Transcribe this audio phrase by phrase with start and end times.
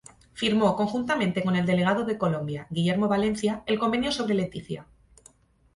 [0.33, 4.87] Firmó conjuntamente con el delegado de Colombia, Guillermo Valencia, el convenio sobre Leticia.